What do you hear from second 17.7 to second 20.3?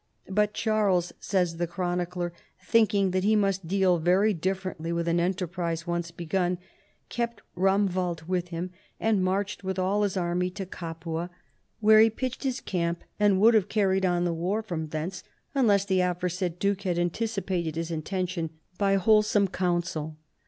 his intention by wholesome counsel.